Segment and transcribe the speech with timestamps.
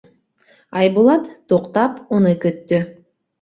[0.79, 2.81] Айбулат, туҡтап, уны көттө: